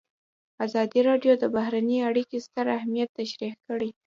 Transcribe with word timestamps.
ازادي 0.65 0.99
راډیو 1.09 1.33
د 1.39 1.43
بهرنۍ 1.55 1.97
اړیکې 2.09 2.37
ستر 2.45 2.65
اهميت 2.77 3.09
تشریح 3.19 3.53
کړی. 3.67 3.89